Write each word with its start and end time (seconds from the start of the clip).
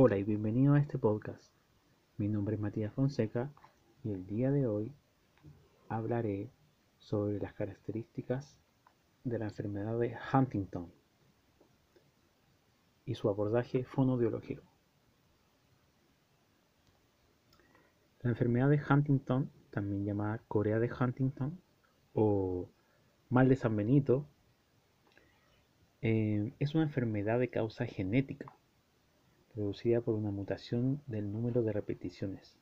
Hola 0.00 0.16
y 0.16 0.22
bienvenido 0.22 0.74
a 0.74 0.78
este 0.78 0.96
podcast. 0.96 1.52
Mi 2.18 2.28
nombre 2.28 2.54
es 2.54 2.60
Matías 2.60 2.94
Fonseca 2.94 3.50
y 4.04 4.12
el 4.12 4.28
día 4.28 4.52
de 4.52 4.64
hoy 4.64 4.94
hablaré 5.88 6.52
sobre 6.98 7.40
las 7.40 7.52
características 7.54 8.56
de 9.24 9.40
la 9.40 9.46
enfermedad 9.46 9.98
de 9.98 10.16
Huntington 10.32 10.92
y 13.06 13.16
su 13.16 13.28
abordaje 13.28 13.82
fonoaudiológico. 13.82 14.62
La 18.22 18.30
enfermedad 18.30 18.70
de 18.70 18.80
Huntington, 18.88 19.50
también 19.72 20.04
llamada 20.04 20.38
Corea 20.46 20.78
de 20.78 20.92
Huntington 20.92 21.60
o 22.12 22.70
mal 23.30 23.48
de 23.48 23.56
San 23.56 23.74
Benito, 23.74 24.28
eh, 26.02 26.54
es 26.60 26.76
una 26.76 26.84
enfermedad 26.84 27.40
de 27.40 27.50
causa 27.50 27.84
genética 27.84 28.54
producida 29.54 30.00
por 30.00 30.14
una 30.14 30.30
mutación 30.30 31.02
del 31.06 31.32
número 31.32 31.62
de 31.62 31.72
repeticiones 31.72 32.58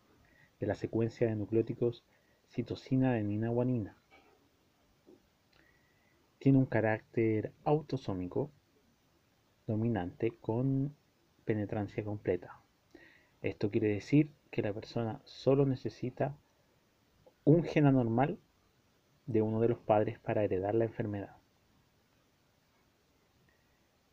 de 0.61 0.67
la 0.67 0.75
secuencia 0.75 1.27
de 1.27 1.37
nucleóticos 1.37 2.05
citosina 2.49 3.11
adenina 3.11 3.49
guanina. 3.49 3.97
Tiene 6.39 6.59
un 6.59 6.67
carácter 6.67 7.53
autosómico 7.65 8.51
dominante 9.67 10.30
con 10.41 10.95
penetrancia 11.45 12.05
completa. 12.05 12.61
Esto 13.43 13.71
quiere 13.71 13.89
decir 13.89 14.33
que 14.51 14.63
la 14.63 14.73
persona 14.73 15.21
solo 15.25 15.66
necesita 15.66 16.37
un 17.45 17.63
gen 17.65 17.87
anormal 17.87 18.39
de 19.27 19.43
uno 19.43 19.61
de 19.61 19.69
los 19.69 19.79
padres 19.79 20.19
para 20.19 20.45
heredar 20.45 20.75
la 20.75 20.85
enfermedad. 20.85 21.37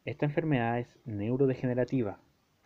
Esta 0.06 0.26
enfermedad 0.26 0.80
es 0.80 1.00
neurodegenerativa 1.06 2.20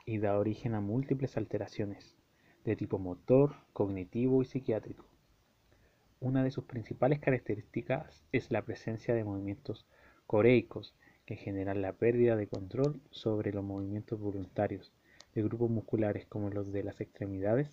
y 0.07 0.19
da 0.19 0.39
origen 0.39 0.73
a 0.73 0.79
múltiples 0.79 1.35
alteraciones 1.35 2.15
de 2.63 2.77
tipo 2.77 2.97
motor, 2.97 3.57
cognitivo 3.73 4.41
y 4.41 4.45
psiquiátrico. 4.45 5.05
Una 6.21 6.43
de 6.43 6.49
sus 6.49 6.63
principales 6.63 7.19
características 7.19 8.23
es 8.31 8.49
la 8.49 8.63
presencia 8.63 9.13
de 9.13 9.25
movimientos 9.25 9.85
coreicos 10.25 10.95
que 11.25 11.35
generan 11.35 11.81
la 11.81 11.91
pérdida 11.91 12.37
de 12.37 12.47
control 12.47 13.01
sobre 13.11 13.51
los 13.51 13.65
movimientos 13.65 14.17
voluntarios 14.17 14.93
de 15.35 15.43
grupos 15.43 15.69
musculares 15.69 16.25
como 16.25 16.49
los 16.49 16.71
de 16.71 16.83
las 16.83 17.01
extremidades, 17.01 17.69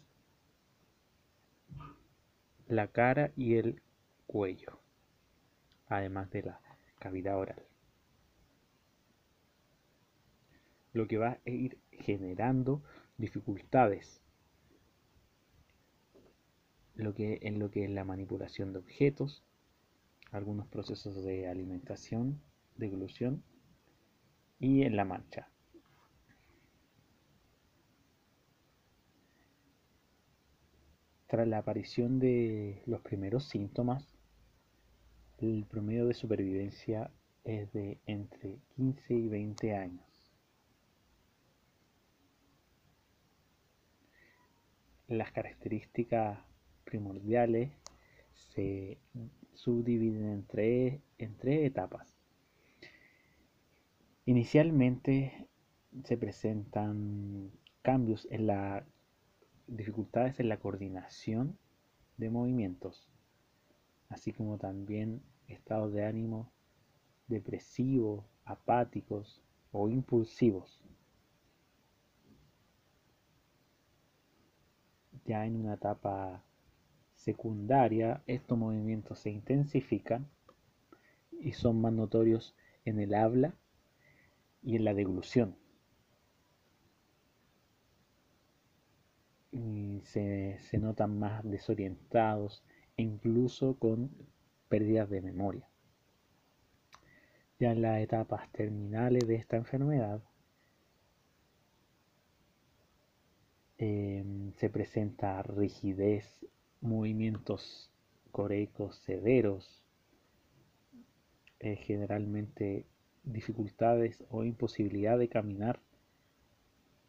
la 2.67 2.89
cara 2.89 3.31
y 3.37 3.55
el 3.55 3.81
cuello, 4.27 4.81
además 5.87 6.31
de 6.33 6.43
la 6.43 6.61
cavidad 6.99 7.39
oral. 7.39 7.65
Lo 10.95 11.07
que 11.07 11.19
va 11.19 11.39
a 11.45 11.51
ir 11.51 11.79
generando 11.93 12.83
dificultades 13.19 14.25
lo 16.95 17.15
que, 17.15 17.39
en 17.43 17.59
lo 17.59 17.71
que 17.71 17.85
es 17.85 17.91
la 17.91 18.05
manipulación 18.05 18.73
de 18.73 18.79
objetos, 18.79 19.43
algunos 20.31 20.67
procesos 20.69 21.23
de 21.25 21.49
alimentación, 21.49 22.41
deglución 22.77 23.43
y 24.59 24.83
en 24.83 24.97
la 24.97 25.05
mancha. 25.05 25.49
Tras 31.27 31.49
la 31.49 31.59
aparición 31.59 32.21
de 32.21 32.83
los 32.87 33.01
primeros 33.01 33.49
síntomas, 33.49 34.17
el 35.39 35.67
promedio 35.69 36.07
de 36.07 36.15
supervivencia 36.15 37.11
es 37.43 37.73
de 37.73 37.99
entre 38.07 38.61
15 38.77 39.15
y 39.15 39.29
20 39.29 39.75
años. 39.75 40.14
Las 45.09 45.33
características 45.33 46.39
primordiales 46.85 47.71
se 48.35 48.99
subdividen 49.55 50.29
en 50.31 50.47
tres, 50.47 51.01
en 51.19 51.37
tres 51.37 51.67
etapas. 51.67 52.17
Inicialmente 54.27 55.49
se 56.05 56.17
presentan 56.17 57.51
cambios 57.83 58.27
en 58.31 58.47
la 58.47 58.85
dificultades 59.67 60.41
en 60.41 60.49
la 60.49 60.59
coordinación 60.59 61.59
de 62.17 62.31
movimientos, 62.31 63.09
así 64.09 64.33
como 64.33 64.59
también 64.59 65.23
estados 65.49 65.93
de 65.93 66.05
ánimo 66.05 66.51
depresivos, 67.29 68.25
apáticos 68.45 69.43
o 69.73 69.89
impulsivos. 69.89 70.84
Ya 75.25 75.47
en 75.47 75.57
una 75.57 75.75
etapa 75.75 76.45
secundaria, 77.15 78.23
estos 78.27 78.59
movimientos 78.59 79.19
se 79.21 79.31
intensifican 79.31 80.29
y 81.33 81.53
son 81.53 81.81
más 81.81 81.93
notorios 81.93 82.55
en 82.85 83.01
el 83.01 83.15
habla 83.15 83.55
y 84.63 84.77
en 84.77 84.85
la 84.85 84.95
deglución. 84.95 85.57
Se, 90.03 90.59
se 90.59 90.79
notan 90.79 91.19
más 91.19 91.43
desorientados 91.45 92.63
e 92.97 93.03
incluso 93.03 93.79
con 93.79 94.11
pérdidas 94.69 95.09
de 95.09 95.23
memoria. 95.23 95.69
Ya 97.59 97.73
en 97.73 97.83
las 97.83 98.01
etapas 98.01 98.51
terminales 98.53 99.27
de 99.27 99.37
esta 99.37 99.57
enfermedad, 99.57 100.21
Em, 103.79 104.53
se 104.53 104.71
presenta 104.71 105.43
rigidez, 105.43 106.47
movimientos 106.81 107.91
coreicos 108.31 108.97
severos, 108.97 109.83
eh, 111.61 111.77
generalmente 111.77 112.87
dificultades 113.25 114.25
o 114.31 114.45
imposibilidad 114.45 115.19
de 115.19 115.29
caminar, 115.29 115.81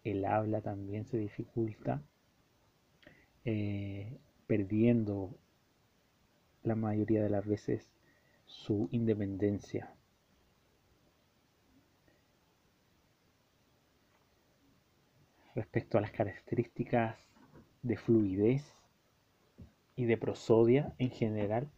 el 0.03 0.25
habla 0.25 0.61
también 0.61 1.05
se 1.05 1.17
dificulta, 1.17 2.01
eh, 3.43 4.17
perdiendo 4.47 5.37
la 6.63 6.75
mayoría 6.75 7.21
de 7.21 7.29
las 7.29 7.45
veces 7.45 7.91
su 8.45 8.89
independencia. 8.91 9.93
Respecto 15.55 15.97
a 15.97 16.01
las 16.01 16.11
características 16.11 17.17
de 17.81 17.95
fluidez 17.97 18.63
y 19.95 20.05
de 20.05 20.17
prosodia 20.17 20.93
en 20.97 21.09
general 21.09 21.71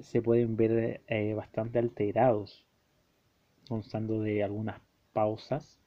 se 0.00 0.22
pueden 0.22 0.56
ver 0.56 1.02
eh, 1.06 1.34
bastante 1.34 1.78
alterados, 1.78 2.66
constando 3.68 4.22
de 4.22 4.42
algunas 4.42 4.80
pausas 5.12 5.78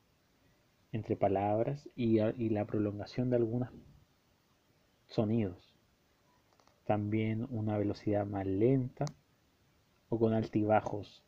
entre 0.91 1.16
palabras 1.16 1.90
y, 1.95 2.19
y 2.19 2.50
la 2.50 2.66
prolongación 2.66 3.29
de 3.29 3.38
algunos 3.38 3.69
sonidos. 5.07 5.75
También 6.85 7.47
una 7.50 7.78
velocidad 7.78 8.25
más 8.25 8.45
lenta 8.45 9.06
o 10.09 10.19
con 10.19 10.34
altibajos 10.34 11.23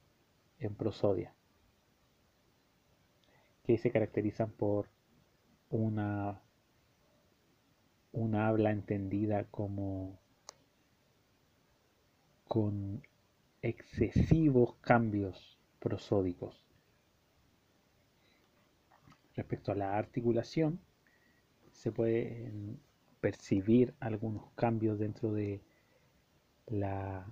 en 0.59 0.75
prosodia, 0.75 1.33
que 3.63 3.77
se 3.77 3.91
caracterizan 3.91 4.51
por 4.51 4.92
una, 5.73 6.39
una 8.11 8.47
habla 8.47 8.71
entendida 8.71 9.45
como 9.45 10.19
con 12.47 13.01
excesivos 13.63 14.75
cambios 14.81 15.57
prosódicos. 15.79 16.63
Respecto 19.35 19.71
a 19.71 19.75
la 19.75 19.97
articulación, 19.97 20.79
se 21.71 21.91
pueden 21.91 22.79
percibir 23.19 23.95
algunos 23.99 24.51
cambios 24.51 24.99
dentro 24.99 25.33
de 25.33 25.63
la, 26.67 27.25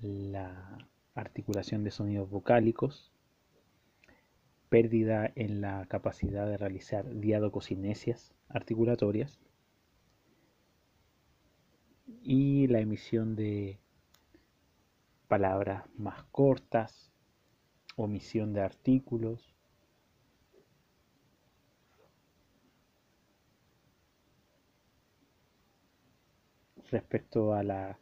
la 0.00 0.78
articulación 1.16 1.82
de 1.82 1.90
sonidos 1.90 2.30
vocálicos, 2.30 3.12
pérdida 4.76 5.32
en 5.36 5.62
la 5.62 5.86
capacidad 5.86 6.46
de 6.46 6.58
realizar 6.58 7.08
diadococinesias 7.18 8.34
articulatorias 8.50 9.40
y 12.22 12.66
la 12.66 12.80
emisión 12.80 13.36
de 13.36 13.78
palabras 15.28 15.84
más 15.96 16.24
cortas, 16.24 17.10
omisión 17.96 18.52
de 18.52 18.60
artículos, 18.60 19.56
respecto 26.90 27.54
a 27.54 27.62
la 27.62 27.98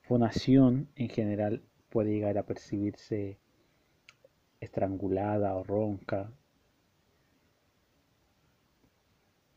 fonación 0.00 0.88
en 0.96 1.10
general 1.10 1.62
puede 1.90 2.10
llegar 2.10 2.38
a 2.38 2.42
percibirse 2.44 3.38
estrangulada 4.78 5.56
o 5.56 5.64
ronca. 5.64 6.32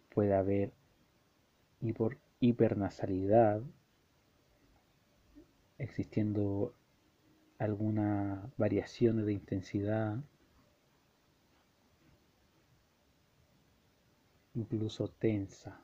puede 0.10 0.34
haber 0.34 0.74
hipernasalidad, 2.42 3.62
existiendo 5.78 6.76
alguna 7.60 8.52
variación 8.58 9.26
de 9.26 9.32
intensidad, 9.32 10.18
incluso 14.54 15.08
tensa. 15.08 15.80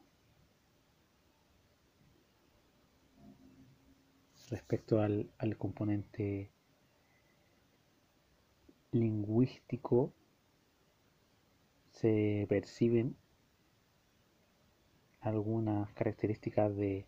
Respecto 4.49 4.99
al 4.99 5.57
componente 5.57 6.51
lingüístico, 8.91 10.13
se 11.91 12.45
perciben 12.47 13.15
algunas 15.21 15.91
características 15.93 16.75
de, 16.75 17.07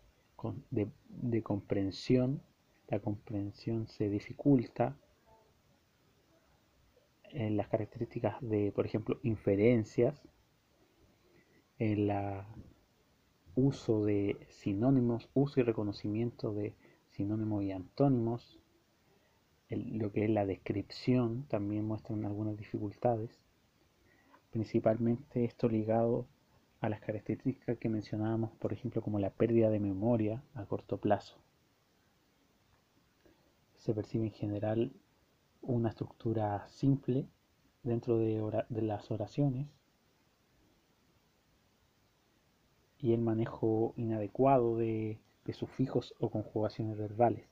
de, 0.70 1.42
comprensión. 1.42 2.42
La 2.88 2.98
comprensión 3.00 3.86
se 3.86 4.08
dificulta. 4.08 4.96
En 7.32 7.56
las 7.56 7.68
características 7.68 8.36
de, 8.40 8.72
por 8.72 8.86
ejemplo, 8.86 9.20
inferencias, 9.22 10.20
el 11.78 12.10
uso 13.54 14.04
de 14.04 14.46
sinónimos, 14.48 15.30
uso 15.34 15.60
y 15.60 15.62
reconocimiento 15.62 16.52
de 16.52 16.74
sinónimos 17.10 17.62
y 17.62 17.70
antónimos, 17.72 18.59
lo 19.70 20.12
que 20.12 20.24
es 20.24 20.30
la 20.30 20.46
descripción 20.46 21.44
también 21.48 21.84
muestran 21.84 22.24
algunas 22.24 22.56
dificultades 22.56 23.40
principalmente 24.50 25.44
esto 25.44 25.68
ligado 25.68 26.26
a 26.80 26.88
las 26.88 27.00
características 27.00 27.78
que 27.78 27.88
mencionábamos, 27.88 28.50
por 28.52 28.72
ejemplo, 28.72 29.02
como 29.02 29.18
la 29.18 29.30
pérdida 29.30 29.70
de 29.70 29.80
memoria 29.80 30.42
a 30.54 30.64
corto 30.64 30.98
plazo. 30.98 31.36
Se 33.78 33.94
percibe 33.94 34.26
en 34.26 34.32
general 34.32 34.92
una 35.62 35.90
estructura 35.90 36.66
simple 36.68 37.26
dentro 37.82 38.18
de, 38.18 38.64
las 38.82 39.10
oraciones 39.10 39.68
y 42.98 43.12
el 43.12 43.20
manejo 43.20 43.94
inadecuado 43.96 44.76
de 44.76 45.18
sufijos 45.52 46.14
o 46.20 46.30
conjugaciones 46.30 46.96
verbales. 46.96 47.44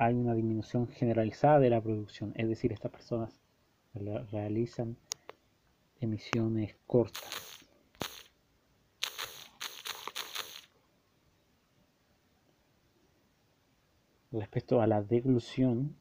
Hay 0.00 0.14
una 0.14 0.32
disminución 0.34 0.86
generalizada 0.86 1.58
de 1.58 1.70
la 1.70 1.80
producción, 1.80 2.32
es 2.36 2.48
decir, 2.48 2.72
estas 2.72 2.92
personas 2.92 3.40
realizan 4.30 4.96
emisiones 6.00 6.76
cortas. 6.86 7.66
Respecto 14.30 14.80
a 14.80 14.86
la 14.86 15.02
deglución, 15.02 15.96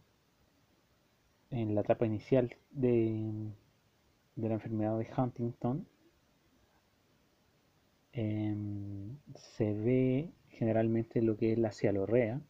en 1.49 1.73
la 1.73 1.81
etapa 1.81 2.05
inicial 2.05 2.55
de, 2.69 3.51
la 4.35 4.53
enfermedad 4.53 4.99
de 4.99 5.07
Huntington, 5.17 5.87
em, 8.11 9.17
se 9.33 9.73
ve 9.73 10.33
generalmente 10.49 11.23
lo 11.23 11.35
que 11.35 11.53
es 11.53 11.57
la 11.57 11.71
cialorrea, 11.71 12.41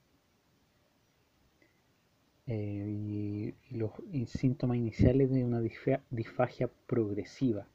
eh, 2.47 3.53
y, 3.69 3.75
los 3.75 3.91
síntomas 4.27 4.77
iniciales 4.77 5.29
de 5.29 5.44
una 5.44 5.61
disfagia 6.09 6.69
progresiva. 6.88 7.67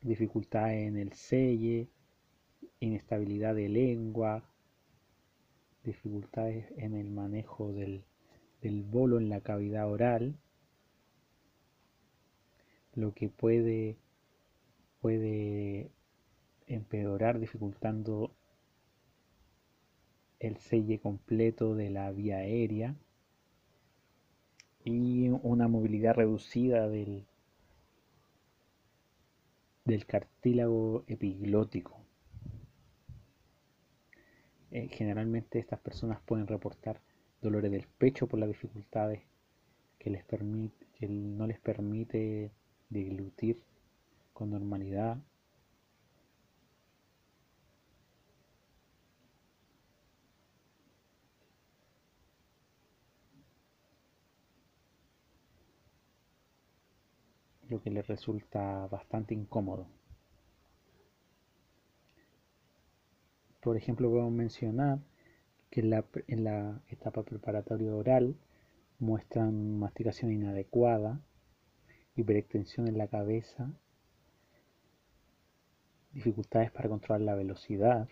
Dificultad 0.00 0.74
en 0.74 0.96
el 0.96 1.12
selle, 1.12 1.88
inestabilidad 2.80 3.54
de 3.54 3.68
lengua, 3.68 4.42
dificultades 5.84 6.72
en 6.76 6.94
el 6.94 7.10
manejo 7.10 7.72
del, 7.72 8.02
del 8.62 8.82
bolo 8.82 9.18
en 9.18 9.28
la 9.28 9.42
cavidad 9.42 9.88
oral, 9.90 10.38
lo 12.94 13.12
que 13.14 13.28
puede, 13.28 13.96
puede 15.00 15.90
empeorar 16.66 17.38
dificultando 17.38 18.34
el 20.42 20.56
selle 20.56 20.98
completo 20.98 21.76
de 21.76 21.88
la 21.88 22.10
vía 22.10 22.38
aérea 22.38 22.96
y 24.84 25.28
una 25.28 25.68
movilidad 25.68 26.14
reducida 26.14 26.88
del, 26.88 27.24
del 29.84 30.04
cartílago 30.04 31.04
epiglótico. 31.06 31.96
Eh, 34.72 34.88
generalmente 34.88 35.60
estas 35.60 35.78
personas 35.78 36.20
pueden 36.22 36.48
reportar 36.48 37.00
dolores 37.40 37.70
del 37.70 37.86
pecho 37.86 38.26
por 38.26 38.40
las 38.40 38.48
dificultades 38.48 39.22
que, 40.00 40.10
les 40.10 40.24
permite, 40.24 40.86
que 40.94 41.06
no 41.06 41.46
les 41.46 41.60
permite 41.60 42.50
deglutir 42.90 43.62
con 44.32 44.50
normalidad 44.50 45.18
lo 57.72 57.82
que 57.82 57.90
les 57.90 58.06
resulta 58.06 58.86
bastante 58.88 59.34
incómodo. 59.34 59.86
Por 63.62 63.76
ejemplo, 63.76 64.10
podemos 64.10 64.32
mencionar 64.32 64.98
que 65.70 65.80
en 65.80 65.90
la, 65.90 66.04
en 66.26 66.44
la 66.44 66.82
etapa 66.88 67.22
preparatoria 67.22 67.94
oral 67.94 68.36
muestran 68.98 69.78
masticación 69.78 70.30
inadecuada, 70.32 71.20
hiperextensión 72.14 72.88
en 72.88 72.98
la 72.98 73.08
cabeza, 73.08 73.72
dificultades 76.12 76.70
para 76.72 76.90
controlar 76.90 77.22
la 77.22 77.34
velocidad. 77.34 78.06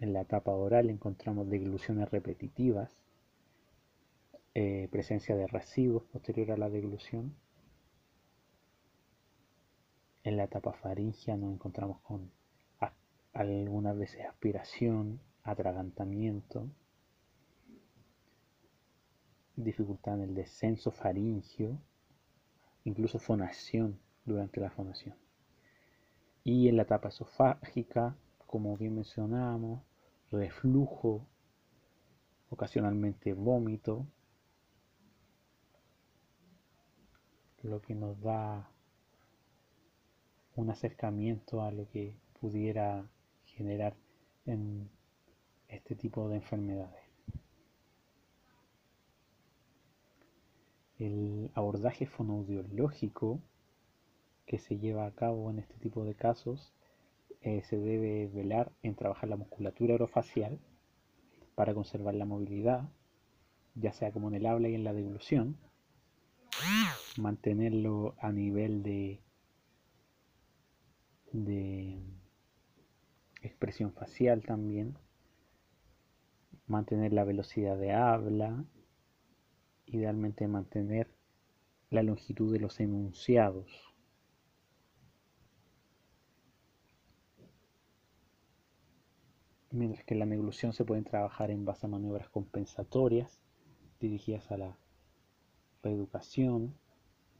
En 0.00 0.12
la 0.12 0.22
etapa 0.22 0.50
oral 0.50 0.90
encontramos 0.90 1.48
degluciones 1.48 2.10
repetitivas, 2.10 2.90
eh, 4.54 4.88
presencia 4.90 5.36
de 5.36 5.46
residuos 5.46 6.02
posterior 6.04 6.50
a 6.50 6.56
la 6.56 6.70
deglución, 6.70 7.34
en 10.28 10.36
la 10.36 10.44
etapa 10.44 10.74
faringea 10.74 11.38
nos 11.38 11.54
encontramos 11.54 12.00
con 12.02 12.30
algunas 13.32 13.96
veces 13.96 14.26
aspiración, 14.26 15.20
atragantamiento, 15.42 16.68
dificultad 19.56 20.14
en 20.14 20.22
el 20.28 20.34
descenso 20.34 20.90
faringio, 20.90 21.80
incluso 22.84 23.18
fonación 23.18 23.98
durante 24.24 24.60
la 24.60 24.70
fonación. 24.70 25.16
Y 26.44 26.68
en 26.68 26.76
la 26.76 26.82
etapa 26.82 27.08
esofágica, 27.08 28.16
como 28.46 28.76
bien 28.76 28.96
mencionábamos, 28.96 29.82
reflujo, 30.30 31.26
ocasionalmente 32.50 33.32
vómito, 33.32 34.06
lo 37.62 37.80
que 37.80 37.94
nos 37.94 38.20
da 38.20 38.70
un 40.58 40.70
acercamiento 40.70 41.62
a 41.62 41.70
lo 41.70 41.88
que 41.88 42.16
pudiera 42.40 43.08
generar 43.44 43.94
en 44.44 44.90
este 45.68 45.94
tipo 45.94 46.28
de 46.28 46.36
enfermedades. 46.36 47.04
El 50.98 51.52
abordaje 51.54 52.06
fonoaudiológico 52.06 53.40
que 54.46 54.58
se 54.58 54.78
lleva 54.78 55.06
a 55.06 55.12
cabo 55.12 55.48
en 55.48 55.60
este 55.60 55.74
tipo 55.74 56.04
de 56.04 56.16
casos 56.16 56.72
eh, 57.42 57.62
se 57.62 57.78
debe 57.78 58.26
velar 58.26 58.72
en 58.82 58.96
trabajar 58.96 59.28
la 59.28 59.36
musculatura 59.36 59.94
orofacial 59.94 60.58
para 61.54 61.72
conservar 61.72 62.14
la 62.14 62.24
movilidad, 62.24 62.88
ya 63.76 63.92
sea 63.92 64.10
como 64.10 64.26
en 64.26 64.34
el 64.34 64.46
habla 64.46 64.68
y 64.68 64.74
en 64.74 64.82
la 64.82 64.92
deglución, 64.92 65.56
mantenerlo 67.16 68.16
a 68.18 68.32
nivel 68.32 68.82
de 68.82 69.20
de 71.32 72.00
expresión 73.42 73.92
facial 73.92 74.42
también, 74.42 74.96
mantener 76.66 77.12
la 77.12 77.24
velocidad 77.24 77.76
de 77.78 77.92
habla, 77.92 78.64
idealmente 79.86 80.46
mantener 80.46 81.08
la 81.90 82.02
longitud 82.02 82.52
de 82.52 82.60
los 82.60 82.78
enunciados. 82.80 83.70
Mientras 89.70 90.04
que 90.04 90.14
la 90.14 90.26
neglución 90.26 90.72
se 90.72 90.84
pueden 90.84 91.04
trabajar 91.04 91.50
en 91.50 91.64
base 91.64 91.86
a 91.86 91.90
maniobras 91.90 92.28
compensatorias 92.30 93.40
dirigidas 94.00 94.50
a 94.50 94.56
la 94.56 94.78
reeducación, 95.82 96.74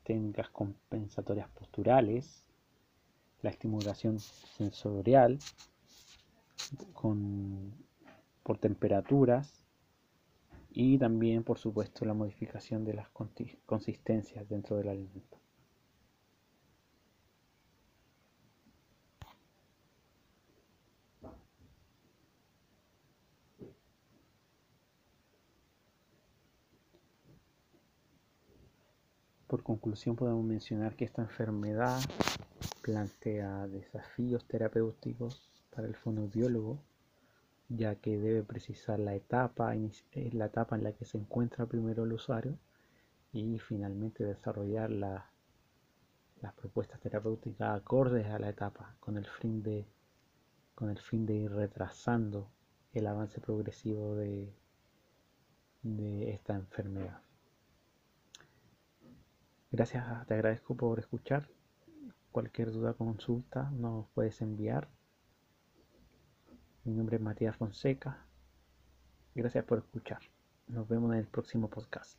técnicas 0.04 0.50
compensatorias 0.50 1.49
posturales, 1.50 2.48
la 3.42 3.50
estimulación 3.50 4.18
sensorial 4.18 5.38
por 8.42 8.59
temperaturas 8.59 9.64
y 10.71 10.99
también, 10.99 11.45
por 11.45 11.59
supuesto, 11.59 12.04
la 12.04 12.14
modificación 12.14 12.85
de 12.85 12.95
las 12.95 13.09
consistencias 13.66 14.49
dentro 14.49 14.76
del 14.76 14.88
alimento. 14.88 15.38
Por 29.47 29.62
conclusión 29.62 30.14
podemos 30.14 30.45
mencionar 30.45 30.95
que 30.95 31.07
esta 31.07 31.23
enfermedad 31.23 31.99
plantea 32.83 33.67
desafíos 33.67 34.47
terapéuticos 34.47 35.50
para 35.71 35.87
el 35.87 35.95
fonoaudiólogo, 35.95 36.83
ya 37.69 37.97
que 37.97 38.19
debe 38.19 38.43
precisar 38.43 38.99
la 38.99 39.15
etapa, 39.15 39.75
eh, 39.75 40.31
la 40.33 40.47
etapa 40.47 40.77
en 40.77 40.85
la 40.85 40.93
que 40.93 41.05
se 41.05 41.19
encuentra 41.19 41.67
primero 41.67 42.05
el 42.05 42.12
usuario 42.12 42.59
y 43.33 43.59
finalmente 43.59 44.25
desarrollar 44.25 44.91
las 44.91 45.25
propuestas 46.57 47.00
terapéuticas 47.00 47.77
acordes 47.77 48.27
a 48.27 48.38
la 48.38 48.49
etapa 48.49 48.97
con 49.00 49.19
el 49.19 49.27
fin 49.27 49.62
de, 49.62 49.87
con 50.75 50.88
el 50.88 50.99
fin 50.99 51.27
de 51.27 51.35
ir 51.35 51.53
retrasando 51.53 52.50
el 52.93 53.07
avance 53.07 53.41
progresivo 53.41 54.15
de, 54.15 54.53
de 55.83 56.31
esta 56.31 56.55
enfermedad. 56.55 57.21
Gracias, 59.71 60.27
te 60.27 60.35
agradezco 60.35 60.75
por 60.75 60.99
escuchar. 60.99 61.58
Cualquier 62.32 62.70
duda 62.70 62.94
consulta 62.94 63.70
nos 63.70 64.06
puedes 64.11 64.40
enviar. 64.40 64.88
Mi 66.85 66.92
nombre 66.92 67.16
es 67.16 67.23
Matías 67.23 67.56
Fonseca. 67.56 68.25
Gracias 69.35 69.64
por 69.64 69.78
escuchar. 69.78 70.20
Nos 70.68 70.88
vemos 70.88 71.12
en 71.12 71.18
el 71.18 71.26
próximo 71.26 71.68
podcast. 71.68 72.18